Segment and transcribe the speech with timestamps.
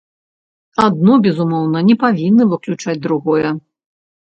[0.85, 3.47] Адно, безумоўна, не павінна выключаць другое.